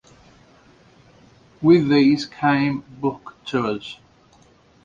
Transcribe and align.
With 1.61 1.87
these 1.91 2.25
came 2.25 2.83
book 2.99 3.35
tours. 3.45 3.99